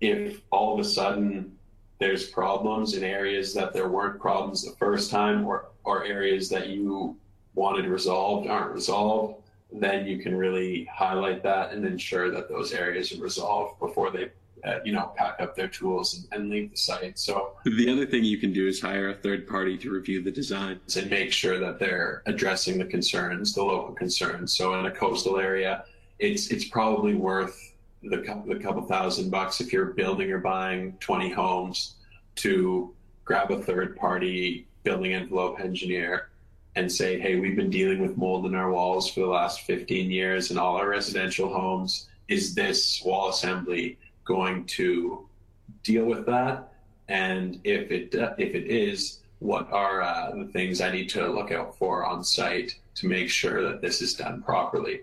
[0.02, 1.58] If all of a sudden
[2.00, 6.70] there's problems in areas that there weren't problems the first time or or areas that
[6.70, 7.18] you
[7.56, 13.12] wanted resolved aren't resolved then you can really highlight that and ensure that those areas
[13.12, 14.30] are resolved before they
[14.64, 17.20] uh, you know, pack up their tools and, and, leave the site.
[17.20, 20.32] So the other thing you can do is hire a third party to review the
[20.32, 24.56] designs and make sure that they're addressing the concerns, the local concerns.
[24.56, 25.84] So in a coastal area,
[26.20, 31.30] it's it's probably worth the the couple thousand bucks if you're building or buying 20
[31.32, 31.96] homes
[32.36, 32.94] to
[33.26, 36.30] grab a third party building envelope engineer
[36.76, 40.10] and say, hey, we've been dealing with mold in our walls for the last 15
[40.10, 42.08] years in all our residential homes.
[42.28, 45.28] Is this wall assembly going to
[45.84, 46.74] deal with that?
[47.08, 51.52] And if it if it is, what are uh, the things I need to look
[51.52, 55.02] out for on site to make sure that this is done properly?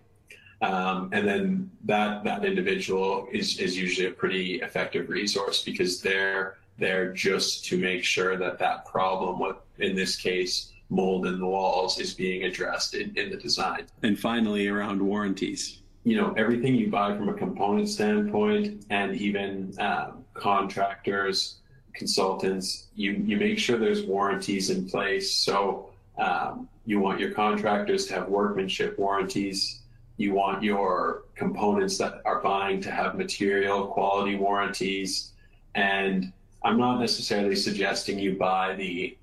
[0.63, 6.57] Um, and then that that individual is is usually a pretty effective resource because they're
[6.79, 11.47] there just to make sure that that problem, what in this case mold in the
[11.47, 13.87] walls, is being addressed in, in the design.
[14.03, 15.79] And finally, around warranties.
[16.05, 21.57] You know everything you buy from a component standpoint and even um, contractors
[21.93, 25.35] consultants you you make sure there's warranties in place.
[25.35, 29.81] So um, you want your contractors to have workmanship warranties.
[30.17, 35.33] You want your components that are buying to have material quality warranties.
[35.75, 39.17] And i'm not necessarily suggesting you buy the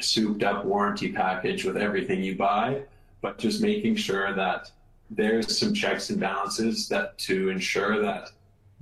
[0.00, 2.82] souped up warranty package with everything you buy
[3.24, 4.70] but just making sure that
[5.08, 8.28] there's some checks and balances that to ensure that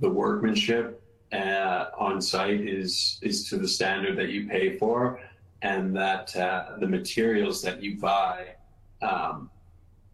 [0.01, 5.21] the workmanship uh, on site is is to the standard that you pay for,
[5.61, 8.47] and that uh, the materials that you buy,
[9.01, 9.49] um,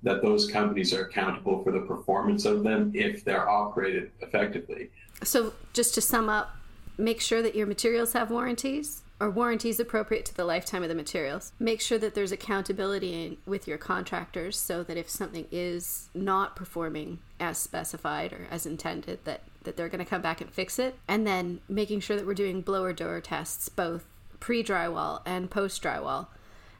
[0.03, 4.91] that those companies are accountable for the performance of them if they're operated effectively.
[5.23, 6.55] So, just to sum up,
[6.99, 10.95] make sure that your materials have warranties or warranties appropriate to the lifetime of the
[10.95, 11.51] materials.
[11.59, 17.19] Make sure that there's accountability with your contractors so that if something is not performing
[17.39, 20.97] as specified or as intended that that they're going to come back and fix it.
[21.07, 24.05] And then making sure that we're doing blower door tests both
[24.39, 26.27] pre-drywall and post-drywall.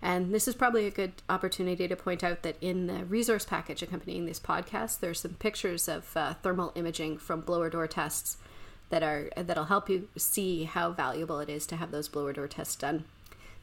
[0.01, 3.81] And this is probably a good opportunity to point out that in the resource package
[3.81, 8.37] accompanying this podcast, there's some pictures of uh, thermal imaging from blower door tests
[8.89, 12.47] that are that'll help you see how valuable it is to have those blower door
[12.47, 13.05] tests done.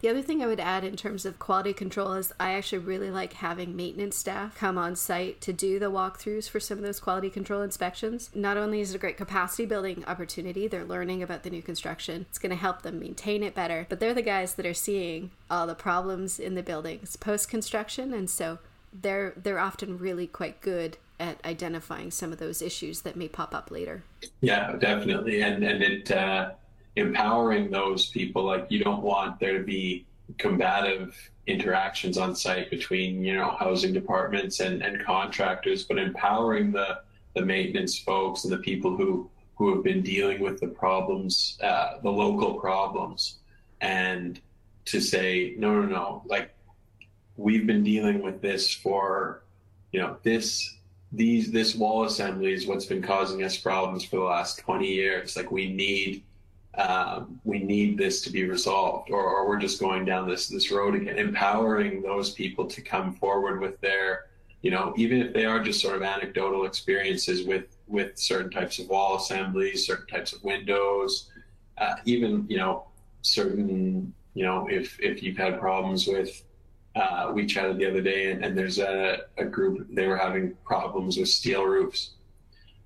[0.01, 3.11] The other thing I would add in terms of quality control is I actually really
[3.11, 7.01] like having maintenance staff come on site to do the walkthroughs for some of those
[7.01, 8.29] quality control inspections.
[8.35, 12.27] Not only is it a great capacity building opportunity, they're learning about the new construction,
[12.29, 15.31] it's going to help them maintain it better, but they're the guys that are seeing
[15.51, 18.59] all the problems in the buildings post construction, and so
[18.93, 23.55] they're they're often really quite good at identifying some of those issues that may pop
[23.55, 24.03] up later.
[24.41, 26.53] Yeah, definitely, and and it uh,
[26.97, 28.45] empowering those people.
[28.45, 30.07] Like you don't want there to be
[30.39, 37.01] combative interactions on site between you know housing departments and, and contractors, but empowering the
[37.35, 41.99] the maintenance folks and the people who who have been dealing with the problems, uh,
[42.03, 43.39] the local problems,
[43.81, 44.41] and
[44.85, 46.55] to say no, no, no, like
[47.37, 49.43] we've been dealing with this for
[49.93, 50.76] you know this
[51.13, 55.37] these this wall assembly is what's been causing us problems for the last 20 years.
[55.37, 56.23] Like we need
[56.77, 60.71] um, we need this to be resolved or, or we're just going down this this
[60.71, 64.27] road again empowering those people to come forward with their
[64.61, 68.79] you know even if they are just sort of anecdotal experiences with with certain types
[68.79, 71.31] of wall assemblies certain types of windows
[71.79, 72.85] uh, even you know
[73.23, 76.43] certain you know if if you've had problems with
[76.97, 80.55] uh, we chatted the other day, and, and there's a, a, group they were having
[80.65, 82.13] problems with steel roofs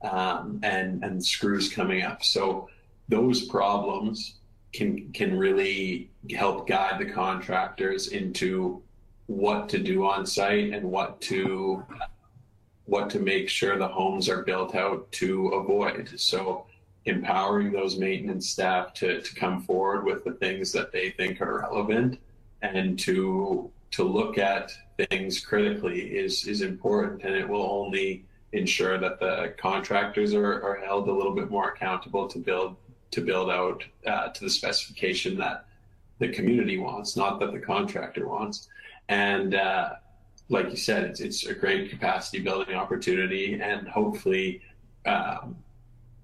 [0.03, 2.25] um, and and screws coming up.
[2.25, 2.69] So
[3.09, 4.35] those problems
[4.73, 8.83] can can really help guide the contractors into
[9.27, 11.85] what to do on site and what to
[12.87, 16.11] what to make sure the homes are built out to avoid.
[16.17, 16.67] So
[17.05, 21.61] empowering those maintenance staff to, to come forward with the things that they think are
[21.61, 22.19] relevant
[22.63, 24.73] and to to look at
[25.09, 30.77] things critically is is important and it will only ensure that the contractors are, are
[30.85, 32.77] held a little bit more accountable to build
[33.11, 35.67] to build out uh, to the specification that
[36.19, 38.69] the community wants, not that the contractor wants.
[39.09, 39.95] And uh,
[40.49, 44.61] like you said, it's it's a great capacity building opportunity, and hopefully,
[45.07, 45.57] um,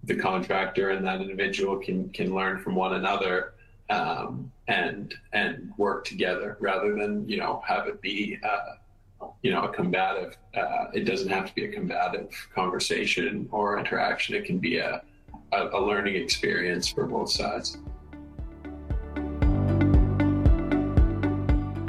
[0.04, 3.54] the contractor and that individual can can learn from one another
[3.90, 9.62] um, and and work together rather than you know have it be uh, you know
[9.62, 10.36] a combative.
[10.54, 14.34] Uh, it doesn't have to be a combative conversation or interaction.
[14.34, 15.02] It can be a
[15.52, 17.78] a, a learning experience for both sides.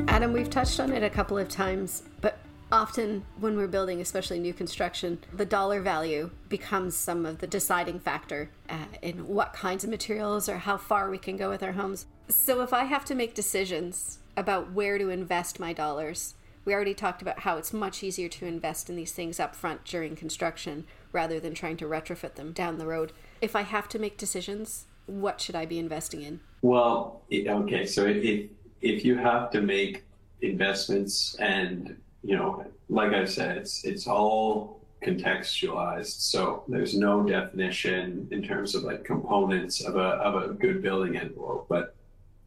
[0.07, 2.39] Adam, we've touched on it a couple of times, but
[2.71, 7.99] often when we're building, especially new construction, the dollar value becomes some of the deciding
[7.99, 11.73] factor uh, in what kinds of materials or how far we can go with our
[11.73, 12.05] homes.
[12.27, 16.93] So if I have to make decisions about where to invest my dollars, we already
[16.93, 20.85] talked about how it's much easier to invest in these things up front during construction
[21.13, 23.13] rather than trying to retrofit them down the road.
[23.39, 26.41] If I have to make decisions, what should I be investing in?
[26.61, 28.49] Well, okay, so if
[28.81, 30.03] if you have to make
[30.41, 36.19] investments and you know, like I said, it's it's all contextualized.
[36.21, 41.17] So there's no definition in terms of like components of a of a good building
[41.17, 41.95] envelope, but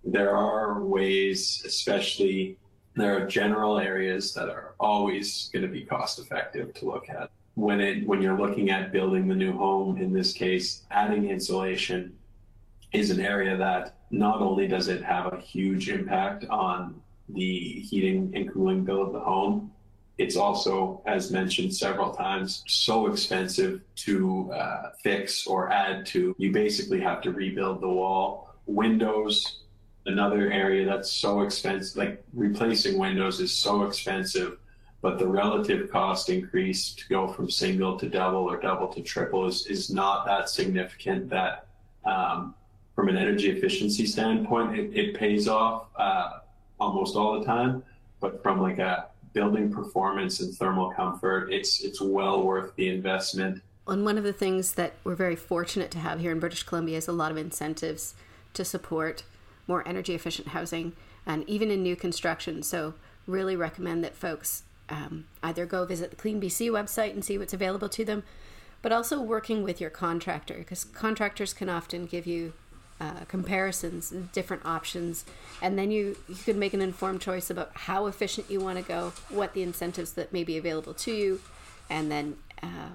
[0.05, 2.57] there are ways, especially
[2.97, 7.31] there are general areas that are always going to be cost effective to look at.
[7.55, 12.17] When it when you're looking at building the new home, in this case, adding insulation
[12.93, 17.01] is an area that not only does it have a huge impact on
[17.35, 19.73] the heating and cooling bill of the home.
[20.19, 26.35] It's also, as mentioned several times, so expensive to uh, fix or add to.
[26.37, 28.55] You basically have to rebuild the wall.
[28.67, 29.63] Windows,
[30.05, 34.59] another area that's so expensive, like replacing windows is so expensive,
[35.01, 39.47] but the relative cost increase to go from single to double or double to triple
[39.47, 41.67] is, is not that significant that
[42.05, 42.55] um,
[42.95, 45.87] from an energy efficiency standpoint, it, it pays off.
[45.97, 46.41] Uh,
[46.81, 47.83] almost all the time,
[48.21, 53.63] but from like a building performance and thermal comfort, it's it's well worth the investment.
[53.87, 56.99] And one of the things that we're very fortunate to have here in British Columbia
[56.99, 58.15] is a lot of incentives
[58.55, 59.25] to support
[59.67, 60.93] more energy efficient housing
[61.27, 62.63] and even in new construction.
[62.63, 62.95] So
[63.27, 67.55] really recommend that folks um, either go visit the Clean BC website and see what's
[67.55, 68.23] available to them,
[68.83, 72.53] but also working with your contractor because contractors can often give you
[73.01, 75.25] uh, comparisons, different options,
[75.63, 78.85] and then you you can make an informed choice about how efficient you want to
[78.85, 81.41] go, what the incentives that may be available to you,
[81.89, 82.91] and then uh,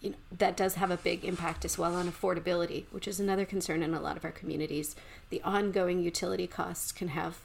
[0.00, 3.44] you know that does have a big impact as well on affordability, which is another
[3.44, 4.94] concern in a lot of our communities.
[5.30, 7.38] The ongoing utility costs can have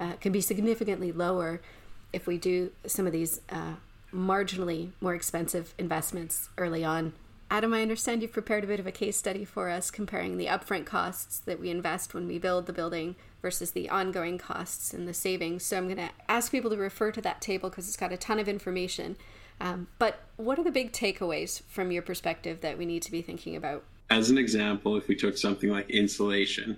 [0.00, 1.60] uh, can be significantly lower
[2.12, 3.74] if we do some of these uh,
[4.14, 7.12] marginally more expensive investments early on
[7.50, 10.46] Adam, I understand you've prepared a bit of a case study for us comparing the
[10.46, 15.06] upfront costs that we invest when we build the building versus the ongoing costs and
[15.06, 15.62] the savings.
[15.64, 18.16] So I'm going to ask people to refer to that table because it's got a
[18.16, 19.16] ton of information.
[19.60, 23.22] Um, but what are the big takeaways from your perspective that we need to be
[23.22, 23.84] thinking about?
[24.10, 26.76] As an example, if we took something like insulation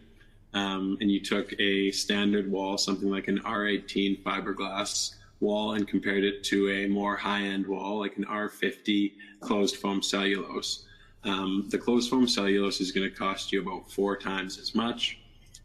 [0.53, 6.25] um, and you took a standard wall, something like an R18 fiberglass wall and compared
[6.25, 10.87] it to a more high-end wall like an R50 closed foam cellulose.
[11.25, 15.19] Um, the closed foam cellulose is going to cost you about four times as much.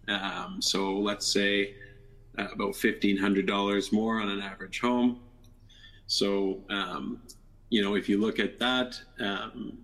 [0.08, 1.76] Um, so let's say
[2.38, 5.20] uh, about $1,500 more on an average home.
[6.08, 7.22] So, um,
[7.70, 9.78] you know, if you look at that um,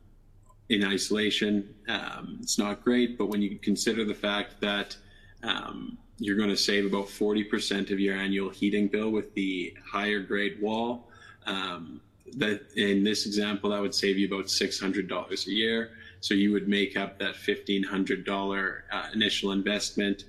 [0.70, 3.18] in isolation, um, it's not great.
[3.18, 4.98] But when you consider the fact that
[5.44, 10.20] um, you're going to save about 40% of your annual heating bill with the higher
[10.20, 11.08] grade wall.
[11.46, 12.02] Um,
[12.34, 15.92] that in this example, that would save you about $600 a year.
[16.20, 20.26] So you would make up that $1,500 uh, initial investment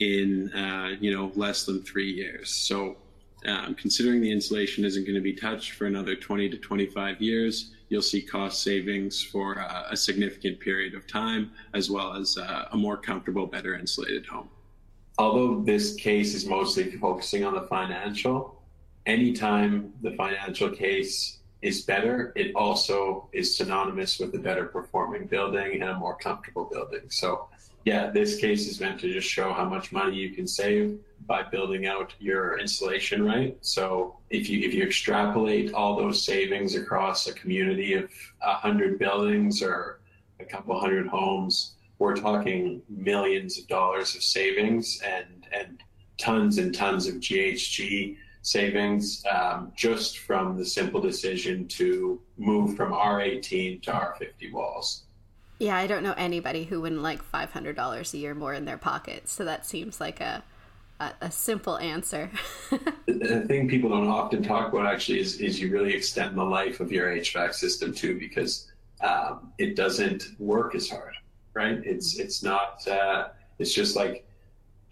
[0.00, 2.50] in, uh, you know, less than three years.
[2.50, 2.96] So
[3.46, 7.72] um, considering the insulation isn't going to be touched for another 20 to 25 years,
[7.88, 12.68] you'll see cost savings for uh, a significant period of time, as well as uh,
[12.72, 14.48] a more comfortable, better insulated home
[15.18, 18.60] although this case is mostly focusing on the financial,
[19.06, 25.80] anytime the financial case is better, it also is synonymous with a better performing building
[25.80, 27.02] and a more comfortable building.
[27.08, 27.48] So,
[27.84, 31.42] yeah, this case is meant to just show how much money you can save by
[31.42, 33.56] building out your insulation right.
[33.60, 38.10] So, if you if you extrapolate all those savings across a community of
[38.42, 40.00] a hundred buildings or
[40.40, 45.82] a couple hundred homes, we're talking millions of dollars of savings and and
[46.18, 52.92] tons and tons of GHG savings um, just from the simple decision to move from
[52.92, 55.04] R18 to R50 walls.
[55.58, 59.28] Yeah, I don't know anybody who wouldn't like $500 a year more in their pocket.
[59.28, 60.44] So that seems like a
[61.00, 62.30] a, a simple answer.
[63.06, 66.80] the thing people don't often talk about actually is, is you really extend the life
[66.80, 68.70] of your HVAC system too because
[69.00, 71.14] um, it doesn't work as hard,
[71.54, 71.80] right?
[71.84, 72.86] It's it's not.
[72.86, 73.28] Uh,
[73.58, 74.26] it's just like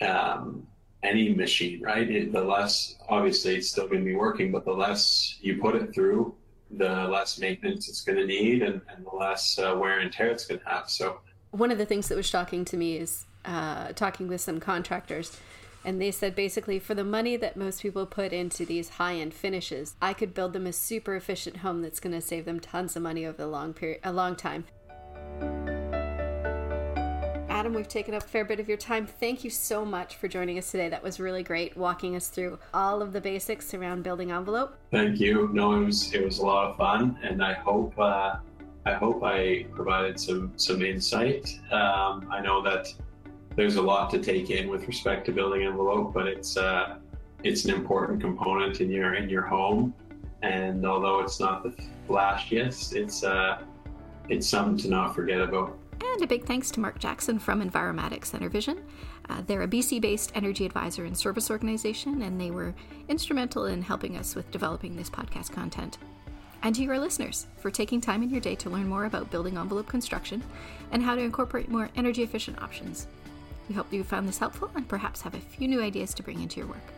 [0.00, 0.66] um,
[1.02, 2.08] any machine, right?
[2.08, 5.74] It, the less obviously it's still going to be working, but the less you put
[5.74, 6.34] it through,
[6.70, 10.28] the less maintenance it's going to need, and, and the less uh, wear and tear
[10.28, 10.88] it's going to have.
[10.88, 14.60] So one of the things that was shocking to me is uh, talking with some
[14.60, 15.38] contractors
[15.84, 19.34] and they said basically for the money that most people put into these high end
[19.34, 22.96] finishes, I could build them a super efficient home that's going to save them tons
[22.96, 24.64] of money over a long period, a long time.
[27.62, 29.06] Adam, we've taken up a fair bit of your time.
[29.06, 30.88] Thank you so much for joining us today.
[30.88, 34.76] That was really great, walking us through all of the basics around building envelope.
[34.90, 35.48] Thank you.
[35.52, 38.38] No, it was it was a lot of fun, and I hope uh,
[38.84, 41.56] I hope I provided some some insight.
[41.70, 42.92] Um, I know that
[43.54, 46.96] there's a lot to take in with respect to building envelope, but it's uh,
[47.44, 49.94] it's an important component in your in your home.
[50.42, 51.72] And although it's not the
[52.08, 53.62] flashiest, it's uh,
[54.28, 55.78] it's something to not forget about.
[56.04, 58.82] And a big thanks to Mark Jackson from Enviromatics Enervision.
[59.28, 62.74] Uh, they're a BC based energy advisor and service organization, and they were
[63.08, 65.98] instrumental in helping us with developing this podcast content.
[66.64, 69.56] And to your listeners for taking time in your day to learn more about building
[69.56, 70.42] envelope construction
[70.90, 73.06] and how to incorporate more energy efficient options.
[73.68, 76.42] We hope you found this helpful and perhaps have a few new ideas to bring
[76.42, 76.92] into your work.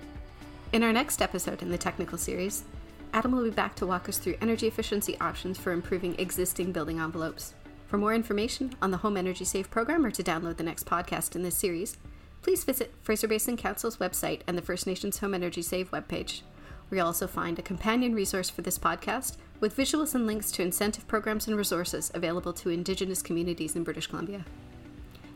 [0.73, 2.65] In our next episode in the technical series,
[3.13, 7.01] Adam will be back to walk us through energy efficiency options for improving existing building
[7.01, 7.55] envelopes.
[7.95, 11.37] For more information on the Home Energy Save program or to download the next podcast
[11.37, 11.97] in this series,
[12.43, 16.41] please visit Fraser Basin Council's website and the First Nations Home Energy Save webpage.
[16.89, 20.63] Where you'll also find a companion resource for this podcast with visuals and links to
[20.63, 24.45] incentive programs and resources available to Indigenous communities in British Columbia.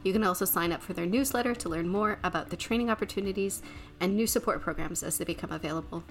[0.02, 3.62] You can also sign up for their newsletter to learn more about the training opportunities
[4.00, 6.02] and new support programs as they become available.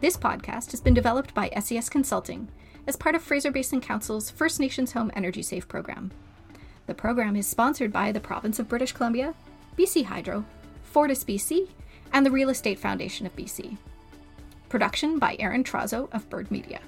[0.00, 2.46] This podcast has been developed by SES Consulting
[2.86, 6.10] as part of Fraser Basin Council's First Nations Home Energy Save program.
[6.86, 9.34] The program is sponsored by the Province of British Columbia,
[9.78, 10.44] BC Hydro,
[10.82, 11.68] Fortis BC,
[12.12, 13.76] and the Real Estate Foundation of BC.
[14.68, 16.80] Production by Aaron Trazo of Bird Media.